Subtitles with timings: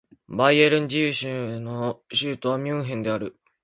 [0.29, 3.37] バイエルン自由州の州都はミュンヘンである